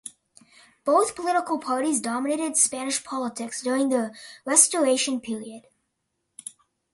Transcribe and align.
Both 0.83 1.15
political 1.15 1.59
parties 1.59 2.01
dominated 2.01 2.57
Spanish 2.57 3.03
politics 3.03 3.61
during 3.61 3.89
the 3.89 4.15
Restoration 4.45 5.19
period. 5.21 5.67